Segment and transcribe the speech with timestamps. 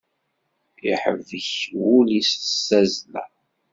[0.91, 1.49] Iḥebbek
[1.81, 3.23] wul-is s tazla.